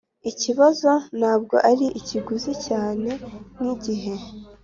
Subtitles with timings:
[0.31, 3.09] ikibazo ntabwo ari ikiguzi cyane
[3.59, 4.13] nkigihe.